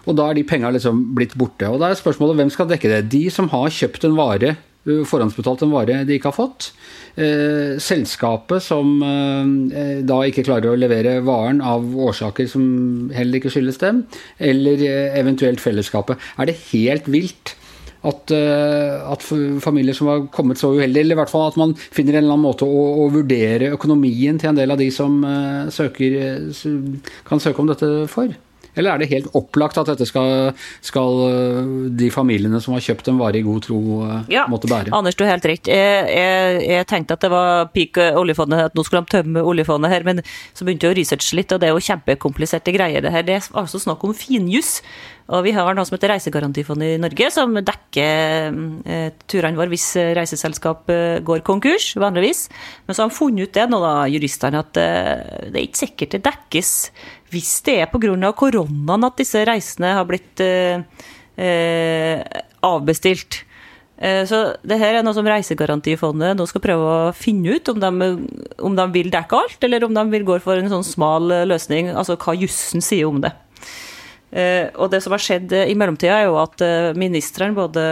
Og 0.05 0.15
da 0.17 0.29
er 0.29 0.37
de 0.37 0.45
penga 0.45 0.69
liksom 0.73 1.01
blitt 1.17 1.33
borte. 1.37 1.65
Og 1.69 1.81
da 1.81 1.89
er 1.89 1.97
spørsmålet 1.97 2.37
hvem 2.37 2.53
skal 2.53 2.69
dekke 2.69 2.91
det? 2.93 3.01
De 3.09 3.25
som 3.33 3.49
har 3.49 3.73
kjøpt 3.73 4.05
en 4.05 4.17
vare, 4.17 4.55
forhåndsbetalt 4.85 5.65
en 5.65 5.73
vare 5.73 6.01
de 6.07 6.15
ikke 6.17 6.31
har 6.31 6.37
fått. 6.37 6.71
Eh, 7.19 7.75
selskapet 7.83 8.63
som 8.63 8.99
eh, 9.03 9.99
da 10.07 10.19
ikke 10.27 10.45
klarer 10.47 10.71
å 10.71 10.79
levere 10.79 11.17
varen 11.25 11.59
av 11.59 11.83
årsaker 11.83 12.47
som 12.47 13.09
heller 13.15 13.41
ikke 13.41 13.51
skyldes 13.51 13.81
dem, 13.81 14.05
eller 14.39 14.83
eh, 14.85 15.17
eventuelt 15.19 15.59
fellesskapet. 15.63 16.21
Er 16.39 16.49
det 16.49 16.59
helt 16.69 17.09
vilt 17.11 17.55
at, 17.99 18.31
at, 18.31 19.23
familier 19.59 19.91
som 19.97 20.07
har 20.07 20.21
kommet 20.31 20.55
så 20.55 20.69
uheldig, 20.71 21.01
eller 21.01 21.17
i 21.17 21.19
hvert 21.19 21.31
fall 21.33 21.49
at 21.49 21.57
man 21.59 21.73
finner 21.75 22.15
en 22.15 22.21
eller 22.21 22.37
annen 22.37 22.45
måte 22.45 22.63
å, 22.63 22.83
å 23.03 23.09
vurdere 23.11 23.73
økonomien 23.75 24.39
til 24.39 24.53
en 24.53 24.61
del 24.61 24.71
av 24.71 24.79
de 24.79 24.87
som 24.95 25.17
søker, 25.67 26.15
kan 27.27 27.43
søke 27.43 27.59
om 27.59 27.67
dette 27.67 27.89
for? 28.07 28.31
Eller 28.77 28.93
er 28.93 29.01
det 29.01 29.09
helt 29.11 29.29
opplagt 29.37 29.79
at 29.81 29.89
dette 29.91 30.07
skal, 30.07 30.51
skal 30.85 31.21
øh, 31.25 31.71
de 31.99 32.09
familiene 32.13 32.61
som 32.63 32.75
har 32.75 32.85
kjøpt 32.85 33.11
en 33.11 33.19
vare 33.21 33.41
i 33.41 33.45
god 33.45 33.65
tro, 33.65 33.79
øh, 34.05 34.31
ja, 34.31 34.45
måtte 34.51 34.69
bære? 34.71 34.93
Anders, 34.95 35.17
du 35.19 35.25
har 35.25 35.35
helt 35.35 35.49
rett. 35.49 35.69
Jeg, 35.71 36.07
jeg, 36.13 36.63
jeg, 36.69 36.89
tenkte 36.89 37.17
at 37.17 37.25
det 37.25 37.31
var 37.33 37.69
peak 37.75 38.01
oljefondet, 38.19 38.69
at 38.69 38.77
nå 38.77 38.85
skulle 38.85 39.05
de 39.05 39.17
tømme 39.17 39.45
oljefondet 39.45 39.93
her, 39.93 40.07
men 40.07 40.23
så 40.53 40.65
begynte 40.65 40.87
jeg 40.89 40.95
å 40.95 40.99
researche 40.99 41.39
litt, 41.39 41.53
og 41.53 41.61
det 41.61 41.69
er 41.69 41.77
jo 41.77 41.87
kjempekompliserte 41.89 42.75
greier 42.75 43.05
det 43.05 43.13
her. 43.13 43.25
Det 43.27 43.39
er 43.39 43.47
altså 43.57 43.81
snakk 43.81 44.03
om 44.05 44.17
finjuss. 44.17 44.79
Og 45.29 45.43
vi 45.45 45.51
har 45.53 45.75
noe 45.77 45.85
som 45.85 45.93
heter 45.93 46.09
Reisegarantifond 46.09 46.81
i 46.81 46.95
Norge, 47.01 47.27
som 47.33 47.53
dekker 47.53 48.55
eh, 48.89 49.11
turene 49.29 49.59
våre 49.59 49.69
hvis 49.69 49.91
reiseselskap 50.17 50.89
eh, 50.89 51.19
går 51.25 51.43
konkurs, 51.45 51.91
vanligvis. 52.01 52.47
Men 52.87 52.97
så 52.97 53.03
har 53.03 53.11
de 53.11 53.17
funnet 53.17 53.45
ut 53.45 53.53
det 53.59 53.67
nå, 53.69 53.81
da, 53.83 53.93
juristene, 54.09 54.63
at 54.65 54.79
eh, 54.81 55.51
det 55.51 55.53
er 55.53 55.67
ikke 55.67 55.83
sikkert 55.83 56.15
det 56.15 56.23
dekkes 56.25 56.73
hvis 57.33 57.59
det 57.67 57.77
er 57.83 57.91
pga. 57.91 58.31
koronaen 58.33 59.05
at 59.07 59.19
disse 59.19 59.43
reisene 59.47 59.93
har 59.97 60.07
blitt 60.09 60.41
eh, 60.43 60.81
eh, 61.37 62.23
avbestilt. 62.65 63.43
Eh, 63.97 64.23
så 64.25 64.55
det 64.63 64.79
her 64.79 64.99
er 64.99 65.03
noe 65.03 65.15
som 65.17 65.27
Reisegarantifondet 65.27 66.37
nå 66.39 66.47
skal 66.47 66.63
prøve 66.63 66.87
å 66.87 67.11
finne 67.15 67.57
ut, 67.57 67.69
om 67.73 67.79
de, 67.83 68.09
om 68.63 68.75
de 68.75 68.87
vil 68.95 69.11
dekke 69.11 69.43
alt, 69.43 69.59
eller 69.63 69.85
om 69.85 69.93
de 69.95 70.07
vil 70.13 70.27
gå 70.27 70.39
for 70.43 70.59
en 70.59 70.71
sånn 70.71 70.87
smal 70.87 71.27
løsning, 71.49 71.91
altså 71.91 72.17
hva 72.19 72.37
jussen 72.39 72.83
sier 72.83 73.09
om 73.11 73.21
det. 73.23 73.35
Eh, 74.29 74.69
og 74.77 74.91
det 74.93 75.01
som 75.01 75.15
har 75.15 75.23
skjedd 75.23 75.53
i 75.57 75.77
mellomtida, 75.77 76.19
er 76.19 76.27
jo 76.29 76.37
at 76.41 76.61
eh, 76.61 76.91
ministeren, 76.99 77.55
både 77.57 77.85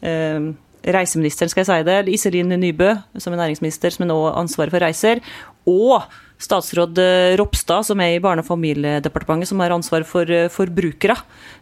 eh, 0.00 0.52
reiseministeren, 0.96 1.52
skal 1.52 1.64
jeg 1.64 1.68
si 1.68 1.88
det, 1.88 1.98
Iselin 2.14 2.54
Nybø, 2.56 2.94
som 3.20 3.34
er 3.34 3.42
næringsminister, 3.44 3.92
som 3.92 4.06
er 4.06 4.12
nå 4.12 4.20
ansvaret 4.32 4.72
for 4.72 4.82
reiser, 4.82 5.20
og 5.68 6.06
statsråd 6.42 6.98
Ropstad, 7.40 7.86
som 7.88 8.00
er 8.04 8.16
i 8.16 8.20
Barne- 8.22 8.42
og 8.44 8.48
familiedepartementet, 8.48 9.48
som 9.50 9.60
har 9.62 9.74
ansvar 9.74 10.04
for 10.08 10.28
forbrukere. 10.52 11.16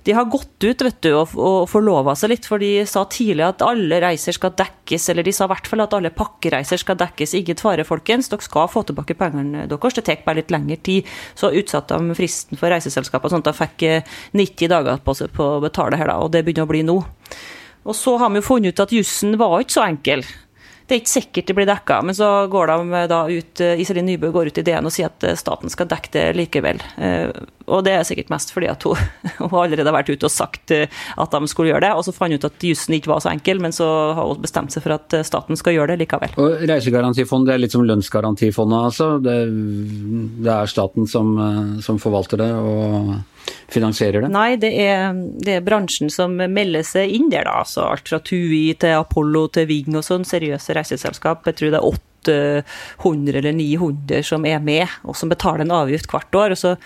De 0.05 0.13
har 0.13 0.29
gått 0.29 0.65
ut 0.65 0.85
vet 0.85 1.01
du, 1.05 1.11
og, 1.15 1.35
og 1.39 1.69
forlova 1.71 2.17
seg 2.19 2.35
litt, 2.35 2.49
for 2.49 2.63
de 2.63 2.85
sa 2.89 3.05
tidlig 3.11 3.47
at 3.47 3.65
alle 3.65 4.01
reiser 4.03 4.37
skal 4.37 4.55
dekkes, 4.59 5.09
eller 5.13 5.27
de 5.27 5.35
sa 5.35 5.47
i 5.47 5.53
hvert 5.55 5.71
fall 5.71 5.85
at 5.85 5.95
alle 5.97 6.13
pakkereiser 6.15 6.83
skal 6.83 6.99
dekkes. 7.01 7.37
Ingen 7.39 7.61
fare, 7.63 7.87
folkens, 7.89 8.29
dere 8.33 8.45
skal 8.45 8.71
få 8.73 8.85
tilbake 8.89 9.17
pengene 9.19 9.67
deres. 9.71 9.99
Det 9.99 10.07
tar 10.07 10.25
bare 10.27 10.43
litt 10.43 10.53
lengre 10.55 10.81
tid. 10.83 11.11
Så 11.39 11.53
utsatte 11.55 11.97
de 11.97 12.19
fristen 12.19 12.61
for 12.61 12.73
reiseselskapene, 12.75 13.37
sånn 13.37 13.45
at 13.45 13.53
de 13.53 13.59
fikk 13.63 13.89
90 14.37 14.73
dager 14.75 15.03
på 15.05 15.15
på 15.35 15.45
å 15.57 15.61
betale 15.63 15.99
her, 15.99 16.11
da, 16.11 16.19
og 16.23 16.33
det 16.35 16.45
begynner 16.45 16.67
å 16.67 16.71
bli 16.71 16.83
nå. 16.87 16.99
Og 17.85 17.97
så 17.97 18.17
har 18.21 18.33
vi 18.33 18.41
jo 18.41 18.47
funnet 18.47 18.75
ut 18.75 18.83
at 18.85 18.95
jussen 18.95 19.37
var 19.41 19.61
ikke 19.61 19.77
så 19.77 19.85
enkel. 19.87 20.25
Det 20.85 20.95
er 20.95 21.01
ikke 21.01 21.13
sikkert 21.13 21.49
det 21.49 21.57
blir 21.57 21.69
dekka, 21.69 22.01
men 22.05 22.17
så 22.17 22.29
går 22.53 22.71
de 22.71 23.03
da 23.09 23.21
ut 23.31 23.63
Iselin 23.81 24.05
Nybø 24.09 24.31
går 24.35 24.51
ut 24.51 24.61
i 24.61 24.65
DN 24.67 24.89
og 24.89 24.93
sier 24.93 25.09
at 25.09 25.25
staten 25.41 25.73
skal 25.73 25.89
dekke 25.89 26.13
det 26.13 26.25
likevel. 26.37 26.83
Og 27.73 27.81
det 27.87 27.95
er 27.97 28.05
sikkert 28.05 28.33
mest 28.33 28.53
fordi 28.53 28.69
at 28.69 28.85
hun, 28.85 29.01
hun 29.41 29.57
allerede 29.63 29.89
har 29.89 29.97
vært 29.97 30.13
ute 30.13 30.29
og 30.29 30.35
sagt 30.35 30.75
at 30.75 31.37
de 31.37 31.51
skulle 31.51 31.73
gjøre 31.73 31.87
det, 31.87 31.93
og 31.97 32.05
så 32.05 32.13
fant 32.13 32.35
hun 32.35 32.43
ut 32.43 32.49
at 32.51 32.69
jussen 32.69 32.99
ikke 32.99 33.15
var 33.15 33.25
så 33.25 33.33
enkel, 33.33 33.63
men 33.65 33.73
så 33.73 33.89
har 34.19 34.29
hun 34.29 34.45
bestemt 34.45 34.77
seg 34.77 34.85
for 34.85 34.99
at 34.99 35.17
staten 35.25 35.57
skal 35.57 35.79
gjøre 35.79 35.95
det 35.95 36.05
likevel. 36.05 36.37
Og 36.37 36.67
Reisegarantifondet 36.69 37.55
er 37.55 37.65
litt 37.65 37.77
som 37.77 37.87
lønnsgarantifondet, 37.89 38.91
altså. 38.91 39.11
Det, 39.25 39.39
det 40.45 40.53
er 40.53 40.75
staten 40.75 41.09
som, 41.09 41.33
som 41.85 42.03
forvalter 42.03 42.45
det 42.45 42.53
og 42.61 43.15
finansierer 43.73 44.25
det? 44.25 44.31
Nei, 44.35 44.57
det 44.61 44.73
er, 44.81 45.15
det 45.45 45.59
er, 45.59 45.67
bransjen 45.67 46.13
som 46.13 46.37
melder 46.37 46.85
seg 46.87 47.13
inn 47.17 47.31
der, 47.33 47.49
da. 47.49 47.61
Altså 47.65 47.87
alt 47.89 48.11
fra 48.11 48.21
TUI 48.25 48.75
til 48.81 48.99
Apollo 48.99 49.47
til 49.55 49.69
Ving 49.71 49.97
og 49.99 50.05
sånn, 50.07 50.27
seriøse 50.29 50.77
reiseselskap. 50.77 51.47
Jeg 51.49 51.61
tror 51.61 51.75
det 51.75 51.81
er 51.81 51.89
800 53.05 53.41
eller 53.41 53.57
900 53.57 54.23
som 54.27 54.47
er 54.49 54.63
med, 54.65 54.89
og 55.05 55.19
som 55.19 55.33
betaler 55.33 55.65
en 55.65 55.75
avgift 55.83 56.11
hvert 56.13 56.41
år. 56.41 56.57
og 56.57 56.61
Så 56.61 56.77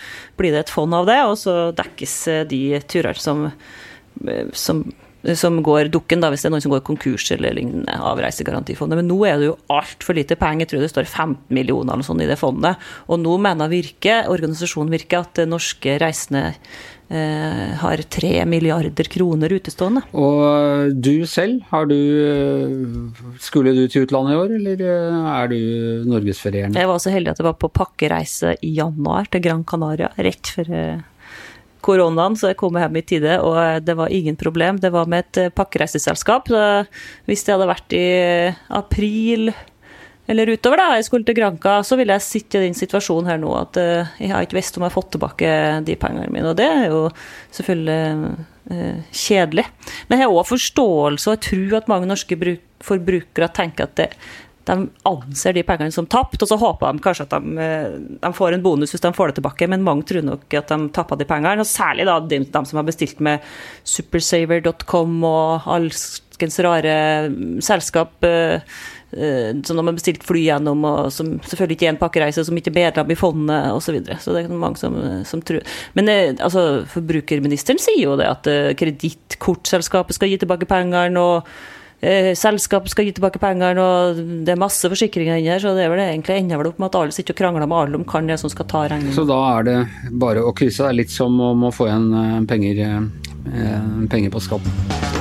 blir 0.41 0.55
det 0.55 0.67
et 0.67 0.75
fond 0.75 0.95
av 0.97 1.09
det, 1.11 1.21
og 1.27 1.37
så 1.41 1.59
dekkes 1.79 2.17
de 2.51 2.63
turer 2.91 3.21
som, 3.21 3.49
som 4.53 4.87
som 5.37 5.59
går 5.65 5.91
dukken, 5.93 6.23
da, 6.23 6.31
hvis 6.33 6.45
det 6.45 6.49
er 6.49 6.55
noen 6.55 6.65
som 6.65 6.73
går 6.73 6.85
konkurs 6.87 7.27
eller 7.35 7.57
lignende 7.57 7.97
av 8.01 8.21
Reisegarantifondet. 8.23 9.01
Men 9.01 9.11
nå 9.11 9.19
er 9.29 9.41
det 9.41 9.51
jo 9.51 9.57
altfor 9.75 10.17
lite 10.17 10.39
penger. 10.41 10.65
Jeg 10.65 10.73
tror 10.73 10.85
det 10.85 10.93
står 10.93 11.09
15 11.09 11.55
millioner 11.55 11.97
eller 11.97 12.07
sånn 12.07 12.23
i 12.25 12.29
det 12.31 12.39
fondet. 12.41 12.79
Og 13.09 13.21
nå 13.21 13.35
mener 13.43 13.73
Virke, 13.73 14.23
organisasjonen 14.31 14.95
Virke, 14.95 15.21
at 15.21 15.43
norske 15.49 15.99
reisende 16.01 16.45
eh, 17.11 17.75
har 17.83 18.03
3 18.19 18.33
milliarder 18.49 19.11
kroner 19.13 19.53
utestående. 19.59 20.05
Og 20.17 20.95
du 20.95 21.27
selv, 21.27 21.61
har 21.73 21.89
du 21.91 21.99
Skulle 23.43 23.75
du 23.77 23.85
til 23.89 24.07
utlandet 24.07 24.35
i 24.35 24.41
år, 24.41 24.57
eller 24.59 24.87
eh, 24.89 25.29
er 25.35 25.53
du 25.53 25.61
norgesferierende? 26.09 26.81
Jeg 26.81 26.91
var 26.91 27.03
så 27.03 27.13
heldig 27.15 27.35
at 27.35 27.43
jeg 27.43 27.51
var 27.51 27.61
på 27.61 27.73
pakkereise 27.73 28.57
i 28.63 28.75
januar 28.79 29.31
til 29.33 29.45
Gran 29.45 29.65
Canaria, 29.69 30.13
rett 30.17 30.55
før 30.57 30.75
eh, 30.75 31.07
koronaen, 31.89 32.37
så 32.37 32.53
jeg 32.53 32.59
kom 32.61 32.77
hjem 32.79 33.01
i 33.01 33.05
tide, 33.09 33.39
og 33.45 33.57
det 33.85 33.97
var 33.99 34.13
ingen 34.15 34.37
problem. 34.39 34.79
Det 34.83 34.93
var 34.95 35.09
med 35.11 35.25
et 35.25 35.41
eh, 35.47 35.55
pakkereiseselskap. 35.55 36.53
Hvis 37.29 37.45
det 37.47 37.55
hadde 37.55 37.73
vært 37.73 37.97
i 37.97 38.07
april 38.77 39.51
eller 40.29 40.53
utover, 40.53 40.77
da, 40.77 40.99
jeg 40.99 41.07
skulle 41.07 41.25
til 41.25 41.39
Granca, 41.39 41.79
så 41.81 41.97
ville 41.97 42.13
jeg 42.19 42.27
sitte 42.27 42.61
i 42.61 42.67
den 42.67 42.77
situasjonen 42.77 43.31
her 43.31 43.39
nå 43.41 43.55
at 43.57 43.79
jeg 43.81 44.29
har 44.29 44.45
ikke 44.45 44.59
visst 44.59 44.77
om 44.77 44.85
jeg 44.85 44.91
har 44.91 44.97
fått 44.99 45.15
tilbake 45.15 45.53
de 45.89 45.97
pengene 45.97 46.29
mine. 46.29 46.51
Og 46.51 46.59
det 46.59 46.67
er 46.69 46.91
jo 46.93 46.99
selvfølgelig 47.57 48.99
kjedelig. 49.17 49.65
Men 50.11 50.21
jeg 50.21 50.29
har 50.29 50.37
òg 50.37 50.51
forståelse, 50.51 51.31
og 51.31 51.39
jeg 51.39 51.45
tror 51.47 51.79
at 51.79 51.89
mange 51.89 52.11
norske 52.11 52.37
forbrukere 52.85 53.49
tenker 53.57 53.89
at 53.89 53.97
det, 53.97 54.11
de 54.69 54.77
anser 55.09 55.57
de 55.57 55.65
pengene 55.67 55.95
som 55.95 56.07
tapt, 56.11 56.43
og 56.43 56.51
så 56.51 56.59
håper 56.61 56.93
de 56.93 57.05
kanskje 57.05 57.27
at 57.27 57.35
de, 57.35 57.57
eh, 57.65 57.97
de, 58.21 58.31
får 58.37 58.57
en 58.57 58.65
bonus 58.65 58.93
hvis 58.95 59.05
de 59.05 59.15
får 59.17 59.33
det 59.33 59.39
tilbake, 59.41 59.69
men 59.71 59.87
mange 59.87 60.07
tror 60.09 60.27
nok 60.27 60.59
at 60.61 60.73
de 60.73 60.79
tappa 60.95 61.17
de 61.19 61.27
pengene. 61.29 61.65
Og 61.65 61.69
særlig 61.69 62.09
da 62.09 62.19
de, 62.21 62.43
de 62.45 62.65
som 62.69 62.81
har 62.81 62.87
bestilt 62.87 63.23
med 63.25 63.45
supersaver.com 63.89 65.19
og 65.29 65.69
alskens 65.79 66.61
rare 66.65 66.95
selskap 67.65 68.29
uh, 68.29 68.61
som 69.09 69.79
de 69.79 69.83
har 69.87 69.97
bestilt 69.97 70.27
fly 70.29 70.43
gjennom, 70.45 70.83
og 70.85 71.07
som 71.15 71.31
selvfølgelig 71.41 71.79
ikke 71.79 71.87
er 71.87 71.95
en 71.95 72.01
pakkereise, 72.03 72.45
som 72.45 72.59
ikke 72.61 72.69
er 72.75 72.77
medlem 72.77 73.15
i 73.15 73.17
fondet 73.17 73.71
osv. 73.73 73.87
Så, 73.87 73.95
videre. 73.97 74.19
så 74.21 74.35
det 74.37 74.43
er 74.45 74.53
mange 74.53 74.77
som, 74.77 74.99
som 75.25 75.41
tror 75.41 75.65
Men 75.97 76.13
altså, 76.37 76.85
forbrukerministeren 76.93 77.81
sier 77.81 78.05
jo 78.05 78.19
det 78.21 78.29
at 78.29 78.53
kredittkortselskapet 78.77 80.19
skal 80.19 80.29
gi 80.29 80.37
tilbake 80.45 80.69
pengene. 80.69 81.25
og 81.25 81.49
eh, 82.01 82.33
selskap 82.39 82.89
skal 82.91 83.09
gi 83.09 83.15
tilbake 83.17 83.41
pengene, 83.43 83.83
og 83.83 84.23
det 84.47 84.55
er 84.55 84.61
masse 84.61 84.91
forsikringer 84.91 85.39
inni 85.39 85.53
her, 85.53 85.63
så 85.63 85.75
det 85.77 85.87
er 85.87 85.93
vel 85.93 86.05
egentlig 86.05 86.39
ender 86.39 86.63
vel 86.63 86.73
opp 86.73 86.83
med 86.83 86.91
at 86.91 87.01
alle 87.03 87.17
sitter 87.17 87.37
og 87.37 87.43
krangler 87.43 87.69
med 87.69 87.79
alle 87.83 88.01
om 88.01 88.09
hvem 88.09 88.33
det 88.33 88.41
som 88.43 88.53
skal 88.53 88.69
ta 88.71 88.87
regningen. 88.87 89.17
Så 89.17 89.27
da 89.29 89.39
er 89.59 89.69
det 89.69 89.79
bare 90.25 90.45
å 90.45 90.55
krysse? 90.57 90.85
Det 90.85 90.93
er 90.93 91.01
litt 91.03 91.15
som 91.15 91.41
om 91.43 91.69
å 91.69 91.75
få 91.75 91.91
igjen 91.91 92.11
eh, 92.25 92.43
penger, 92.51 92.85
eh, 92.87 93.89
penger 94.11 94.35
på 94.35 94.45
skatten. 94.47 95.18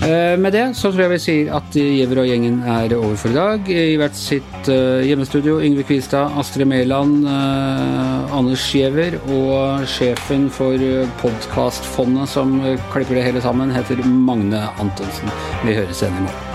Eh, 0.00 0.36
med 0.40 0.54
det 0.56 0.62
så 0.78 0.88
tror 0.88 1.02
jeg 1.04 1.12
vi 1.12 1.20
sier 1.20 1.50
at 1.58 1.74
Giæver 1.76 2.22
og 2.22 2.28
gjengen 2.30 2.62
er 2.64 2.94
over 2.96 3.18
for 3.20 3.32
i 3.32 3.36
dag. 3.36 3.68
I 3.68 3.98
hvert 4.00 4.16
sitt 4.16 4.70
uh, 4.72 5.04
hjemmestudio 5.04 5.58
Yngve 5.60 5.84
Kvistad, 5.84 6.32
Astrid 6.40 6.64
Mæland, 6.70 7.26
uh, 7.28 8.36
Anders 8.38 8.64
Giæver 8.72 9.18
og 9.28 9.84
sjefen 9.84 10.48
for 10.50 10.80
podkastfondet 11.20 12.32
som 12.32 12.56
klipper 12.94 13.20
det 13.20 13.26
hele 13.28 13.44
sammen, 13.44 13.74
heter 13.76 14.00
Magne 14.08 14.64
Antonsen. 14.80 15.36
Vi 15.66 15.76
høres 15.76 16.00
igjen 16.00 16.22
i 16.22 16.30
morgen. 16.30 16.49